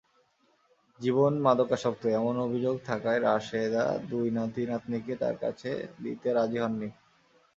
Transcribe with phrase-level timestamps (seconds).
[0.99, 5.69] জীবন মাদকাসক্ত—এমন অভিযোগ থাকায় রাশেদা দুই নাতি-নাতনিকে তাঁর কাছে
[6.03, 6.89] দিতে রাজি হননি।